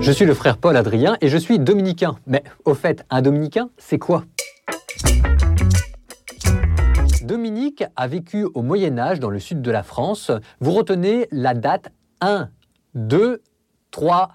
[0.00, 2.16] Je suis le frère Paul Adrien et je suis dominicain.
[2.26, 4.24] Mais au fait, un dominicain, c'est quoi?
[7.22, 10.30] Dominique a vécu au Moyen Âge dans le sud de la France.
[10.60, 11.90] Vous retenez la date
[12.20, 12.48] 1,
[12.94, 13.42] 2,
[13.90, 14.30] 3,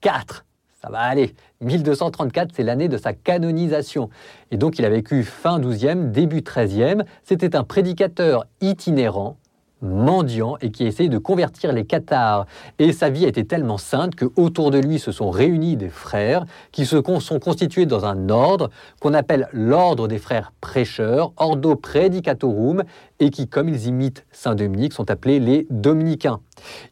[0.00, 0.46] 4.
[0.80, 1.34] Ça va aller.
[1.60, 4.08] 1234, c'est l'année de sa canonisation.
[4.50, 7.04] Et donc il a vécu fin 12e, début 13e.
[7.22, 9.36] C'était un prédicateur itinérant
[9.82, 12.46] mendiant et qui essayait de convertir les cathares.
[12.78, 16.46] Et sa vie était tellement sainte que autour de lui se sont réunis des frères
[16.70, 22.84] qui se sont constitués dans un ordre qu'on appelle l'ordre des frères prêcheurs, Ordo Predicatorum,
[23.20, 26.40] et qui, comme ils imitent Saint Dominique, sont appelés les dominicains.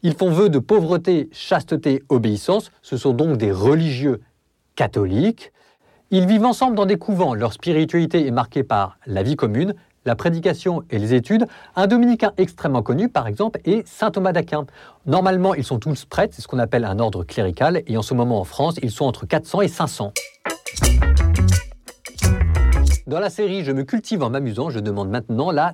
[0.03, 2.71] Ils font vœu de pauvreté, chasteté, obéissance.
[2.81, 4.21] Ce sont donc des religieux
[4.75, 5.51] catholiques.
[6.09, 7.33] Ils vivent ensemble dans des couvents.
[7.33, 9.73] Leur spiritualité est marquée par la vie commune,
[10.05, 14.65] la prédication et les études, un dominicain extrêmement connu, par exemple, est saint Thomas d'Aquin.
[15.05, 18.13] Normalement, ils sont tous prêtres, c'est ce qu'on appelle un ordre clérical, et en ce
[18.13, 20.13] moment en France, ils sont entre 400 et 500.
[23.07, 25.73] Dans la série Je me cultive en m'amusant, je demande maintenant la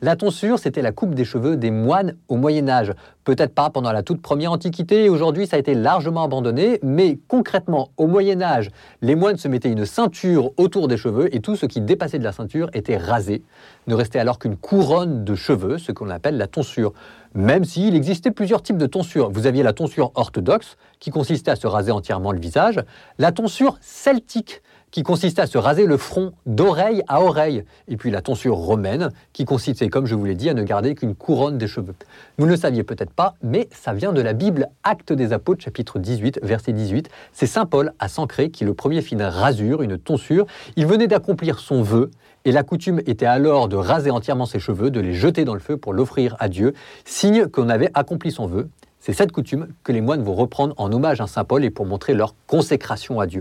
[0.00, 2.92] La tonsure, c'était la coupe des cheveux des moines au Moyen Âge.
[3.22, 7.90] Peut-être pas pendant la toute première Antiquité, aujourd'hui ça a été largement abandonné, mais concrètement,
[7.96, 11.66] au Moyen Âge, les moines se mettaient une ceinture autour des cheveux et tout ce
[11.66, 13.44] qui dépassait de la ceinture était rasé.
[13.86, 16.92] Ne restait alors qu'une couronne de cheveux, ce qu'on appelle la tonsure.
[17.34, 19.30] Même s'il existait plusieurs types de tonsure.
[19.30, 22.80] Vous aviez la tonsure orthodoxe, qui consistait à se raser entièrement le visage,
[23.18, 24.62] la tonsure celtique,
[24.92, 29.08] qui consistait à se raser le front d'oreille à oreille, et puis la tonsure romaine,
[29.32, 31.94] qui consistait, comme je vous l'ai dit, à ne garder qu'une couronne des cheveux.
[32.38, 35.64] Vous ne le saviez peut-être pas, mais ça vient de la Bible, Acte des Apôtres,
[35.64, 37.08] chapitre 18, verset 18.
[37.32, 40.46] C'est Saint Paul à Sancré qui le premier fit une rasure, une tonsure.
[40.76, 42.10] Il venait d'accomplir son vœu,
[42.44, 45.60] et la coutume était alors de raser entièrement ses cheveux, de les jeter dans le
[45.60, 46.74] feu pour l'offrir à Dieu,
[47.06, 48.68] signe qu'on avait accompli son vœu.
[49.00, 51.86] C'est cette coutume que les moines vont reprendre en hommage à Saint Paul et pour
[51.86, 53.40] montrer leur consécration à Dieu.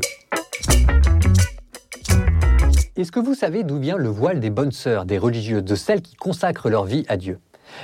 [2.97, 6.02] Est-ce que vous savez d'où vient le voile des bonnes sœurs, des religieuses, de celles
[6.02, 7.39] qui consacrent leur vie à Dieu?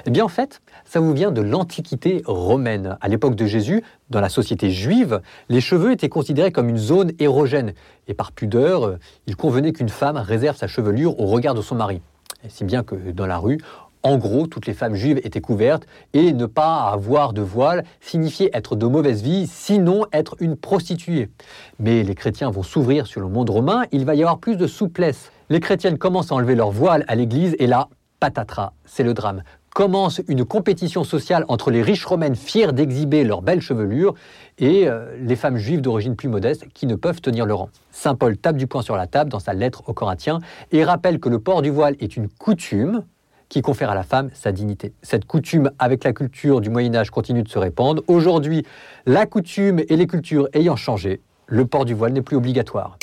[0.06, 2.98] Eh bien, en fait, ça vous vient de l'Antiquité romaine.
[3.00, 7.14] À l'époque de Jésus, dans la société juive, les cheveux étaient considérés comme une zone
[7.20, 7.74] érogène.
[8.10, 12.02] Et par pudeur, il convenait qu'une femme réserve sa chevelure au regard de son mari.
[12.50, 13.60] si bien que dans la rue,
[14.08, 18.50] en gros, toutes les femmes juives étaient couvertes et ne pas avoir de voile signifiait
[18.54, 21.30] être de mauvaise vie, sinon être une prostituée.
[21.78, 24.66] Mais les chrétiens vont s'ouvrir sur le monde romain, il va y avoir plus de
[24.66, 25.30] souplesse.
[25.50, 27.90] Les chrétiennes commencent à enlever leur voile à l'église et là,
[28.22, 29.44] patatras, c'est le drame.
[29.76, 34.14] Commence une compétition sociale entre les riches romaines fières d'exhiber leur belle chevelure
[34.58, 37.70] et euh, les femmes juives d'origine plus modeste qui ne peuvent tenir le rang.
[37.92, 40.40] Saint Paul tape du poing sur la table dans sa lettre aux Corinthiens
[40.72, 43.04] et rappelle que le port du voile est une coutume,
[43.50, 44.94] qui confère à la femme sa dignité.
[45.02, 48.04] Cette coutume avec la culture du Moyen Âge continue de se répandre.
[48.08, 48.66] Aujourd'hui,
[49.06, 52.98] la coutume et les cultures ayant changé, le port du voile n'est plus obligatoire.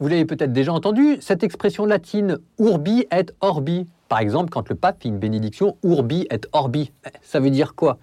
[0.00, 3.86] Vous l'avez peut-être déjà entendu, cette expression latine urbi et orbi.
[4.08, 7.98] Par exemple, quand le pape fait une bénédiction urbi et orbi, ça veut dire quoi?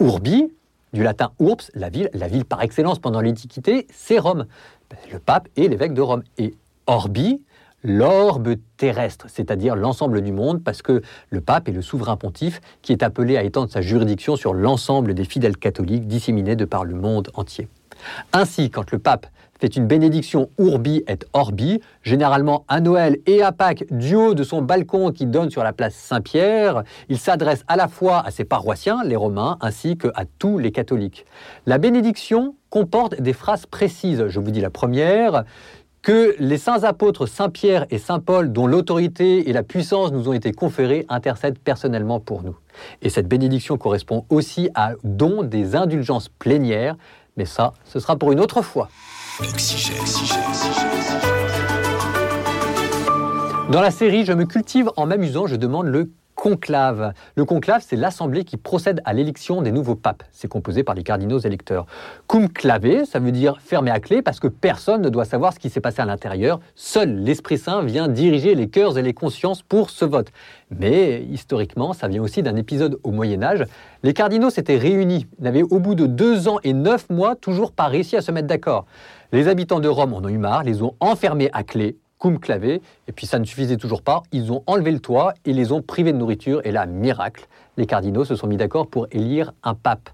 [0.00, 0.52] Urbi,
[0.92, 4.46] du latin urbs, la ville, la ville par excellence pendant l'Antiquité, c'est Rome.
[5.12, 6.22] Le pape est l'évêque de Rome.
[6.38, 6.54] Et
[6.86, 7.42] orbi,
[7.84, 12.92] l'orbe terrestre, c'est-à-dire l'ensemble du monde, parce que le pape est le souverain pontife qui
[12.92, 16.94] est appelé à étendre sa juridiction sur l'ensemble des fidèles catholiques disséminés de par le
[16.94, 17.68] monde entier.
[18.32, 19.26] Ainsi, quand le pape
[19.60, 24.42] fait une bénédiction urbi et orbi, généralement à Noël et à Pâques, du haut de
[24.42, 28.44] son balcon qui donne sur la place Saint-Pierre, il s'adresse à la fois à ses
[28.44, 31.24] paroissiens, les Romains, ainsi qu'à tous les catholiques.
[31.66, 34.26] La bénédiction comporte des phrases précises.
[34.26, 35.44] Je vous dis la première
[36.04, 40.28] que les saints apôtres Saint Pierre et Saint Paul, dont l'autorité et la puissance nous
[40.28, 42.54] ont été conférées, intercèdent personnellement pour nous.
[43.00, 46.96] Et cette bénédiction correspond aussi à don des indulgences plénières,
[47.38, 48.90] mais ça, ce sera pour une autre fois.
[53.70, 56.10] Dans la série Je me cultive en m'amusant, je demande le
[56.44, 60.22] Le conclave, c'est l'assemblée qui procède à l'élection des nouveaux papes.
[60.30, 61.86] C'est composé par les cardinaux électeurs.
[62.28, 65.58] Cum clave, ça veut dire fermé à clé parce que personne ne doit savoir ce
[65.58, 66.60] qui s'est passé à l'intérieur.
[66.74, 70.32] Seul l'Esprit Saint vient diriger les cœurs et les consciences pour ce vote.
[70.70, 73.64] Mais historiquement, ça vient aussi d'un épisode au Moyen Âge.
[74.02, 77.86] Les cardinaux s'étaient réunis, n'avaient au bout de deux ans et neuf mois toujours pas
[77.86, 78.84] réussi à se mettre d'accord.
[79.32, 81.96] Les habitants de Rome en ont eu marre, les ont enfermés à clé
[82.32, 82.82] clavé.
[83.08, 84.22] Et puis ça ne suffisait toujours pas.
[84.32, 86.60] Ils ont enlevé le toit et les ont privés de nourriture.
[86.64, 90.10] Et là, miracle, les cardinaux se sont mis d'accord pour élire un pape.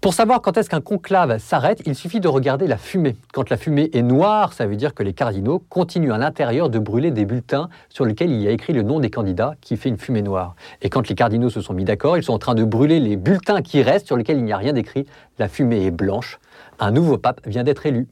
[0.00, 3.16] Pour savoir quand est-ce qu'un conclave s'arrête, il suffit de regarder la fumée.
[3.32, 6.78] Quand la fumée est noire, ça veut dire que les cardinaux continuent à l'intérieur de
[6.78, 9.88] brûler des bulletins sur lesquels il y a écrit le nom des candidats qui fait
[9.88, 10.54] une fumée noire.
[10.82, 13.16] Et quand les cardinaux se sont mis d'accord, ils sont en train de brûler les
[13.16, 15.04] bulletins qui restent sur lesquels il n'y a rien d'écrit.
[15.40, 16.38] La fumée est blanche.
[16.78, 18.06] Un nouveau pape vient d'être élu.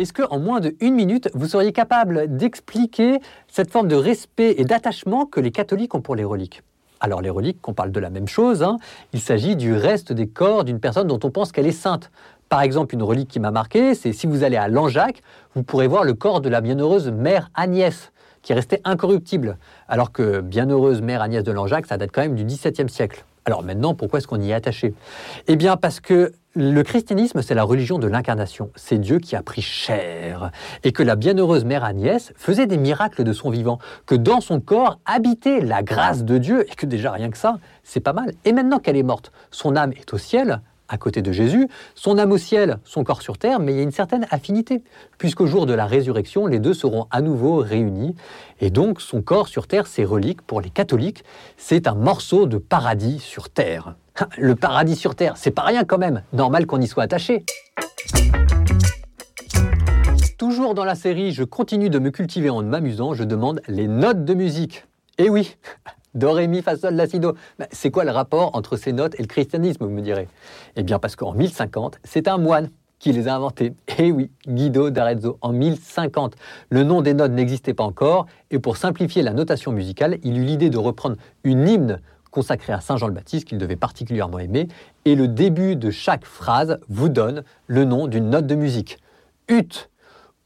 [0.00, 4.64] Est-ce qu'en moins de une minute, vous seriez capable d'expliquer cette forme de respect et
[4.64, 6.62] d'attachement que les catholiques ont pour les reliques?
[7.00, 8.78] Alors les reliques, on parle de la même chose, hein.
[9.12, 12.10] il s'agit du reste des corps d'une personne dont on pense qu'elle est sainte.
[12.48, 15.20] Par exemple, une relique qui m'a marqué, c'est si vous allez à Langeac,
[15.54, 18.10] vous pourrez voir le corps de la bienheureuse mère Agnès,
[18.40, 22.36] qui est restée incorruptible, alors que bienheureuse mère Agnès de Langeac, ça date quand même
[22.36, 23.26] du XVIIe siècle.
[23.44, 24.94] Alors maintenant, pourquoi est-ce qu'on y est attaché?
[25.46, 28.70] Eh bien parce que le christianisme, c'est la religion de l'incarnation.
[28.74, 30.50] C'est Dieu qui a pris chair.
[30.82, 33.78] Et que la bienheureuse mère Agnès faisait des miracles de son vivant.
[34.04, 36.66] Que dans son corps habitait la grâce de Dieu.
[36.70, 38.32] Et que déjà rien que ça, c'est pas mal.
[38.44, 40.60] Et maintenant qu'elle est morte, son âme est au ciel
[40.90, 43.80] à côté de Jésus, son âme au ciel, son corps sur terre, mais il y
[43.80, 44.82] a une certaine affinité,
[45.16, 48.16] puisqu'au jour de la résurrection, les deux seront à nouveau réunis.
[48.60, 51.24] Et donc son corps sur terre, ses reliques, pour les catholiques,
[51.56, 53.94] c'est un morceau de paradis sur terre.
[54.36, 57.44] Le paradis sur terre, c'est pas rien quand même, normal qu'on y soit attaché.
[60.36, 64.24] Toujours dans la série, je continue de me cultiver en m'amusant, je demande les notes
[64.24, 64.86] de musique.
[65.18, 65.56] Eh oui,
[66.14, 67.34] Do, ré, mi, fa, sol, la, si, do.
[67.70, 70.28] C'est quoi le rapport entre ces notes et le christianisme, vous me direz?
[70.76, 73.74] Eh bien, parce qu'en 1050, c'est un moine qui les a inventées.
[73.98, 76.34] Eh oui, Guido d'Arezzo, en 1050.
[76.68, 80.44] Le nom des notes n'existait pas encore, et pour simplifier la notation musicale, il eut
[80.44, 84.68] l'idée de reprendre une hymne consacrée à Saint Jean le Baptiste qu'il devait particulièrement aimer,
[85.04, 88.98] et le début de chaque phrase vous donne le nom d'une note de musique.
[89.48, 89.88] Ut,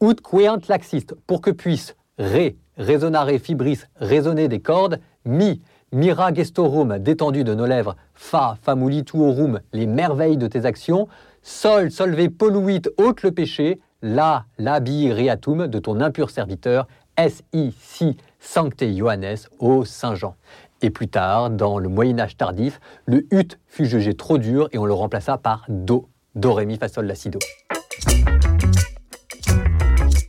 [0.00, 5.60] ut queant laxiste, pour que puisse ré, résonare fibris, résonner des cordes, mi,
[5.92, 11.08] mira gestorum, détendu de nos lèvres, fa, famuli tuorum, les merveilles de tes actions,
[11.42, 16.86] sol, solve poluit, ôte le péché, la, labi riatum, de ton impur serviteur,
[17.28, 20.34] si, si, sancte Johannes, ô Saint Jean.
[20.82, 24.78] Et plus tard, dans le Moyen Âge tardif, le ut fut jugé trop dur et
[24.78, 27.38] on le remplaça par do, do, ré, fa, sol, la, si, do.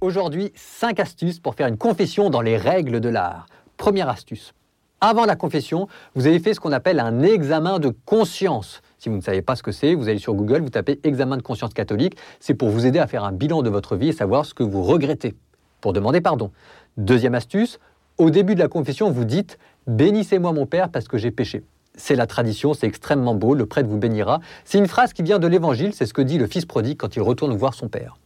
[0.02, 3.48] Aujourd'hui, 5 astuces pour faire une confession dans les règles de l'art.
[3.76, 4.54] Première astuce,
[5.02, 8.82] avant la confession, vous avez fait ce qu'on appelle un examen de conscience.
[8.98, 11.38] Si vous ne savez pas ce que c'est, vous allez sur Google, vous tapez examen
[11.38, 12.18] de conscience catholique.
[12.40, 14.64] C'est pour vous aider à faire un bilan de votre vie et savoir ce que
[14.64, 15.36] vous regrettez,
[15.82, 16.52] pour demander pardon.
[16.98, 17.80] Deuxième astuce,
[18.18, 21.64] au début de la confession, vous dites Bénissez-moi mon Père parce que j'ai péché.
[21.98, 24.40] C'est la tradition, c'est extrêmement beau, le prêtre vous bénira.
[24.64, 27.16] C'est une phrase qui vient de l'Évangile, c'est ce que dit le Fils prodigue quand
[27.16, 28.18] il retourne voir son Père.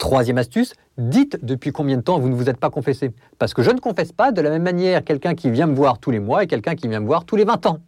[0.00, 3.12] Troisième astuce, dites depuis combien de temps vous ne vous êtes pas confessé.
[3.38, 5.98] Parce que je ne confesse pas de la même manière quelqu'un qui vient me voir
[5.98, 7.80] tous les mois et quelqu'un qui vient me voir tous les 20 ans.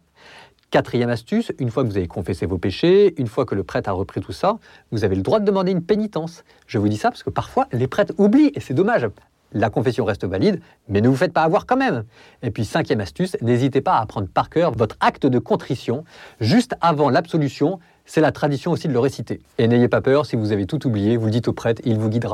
[0.69, 3.89] Quatrième astuce, une fois que vous avez confessé vos péchés, une fois que le prêtre
[3.89, 4.59] a repris tout ça,
[4.91, 6.43] vous avez le droit de demander une pénitence.
[6.67, 9.07] Je vous dis ça parce que parfois les prêtres oublient et c'est dommage.
[9.51, 12.03] La confession reste valide, mais ne vous faites pas avoir quand même.
[12.43, 16.03] Et puis cinquième astuce, n'hésitez pas à prendre par cœur votre acte de contrition
[16.39, 19.41] juste avant l'absolution c'est la tradition aussi de le réciter.
[19.57, 21.97] Et n'ayez pas peur, si vous avez tout oublié, vous le dites au prêtre, il
[21.97, 22.31] vous guidera.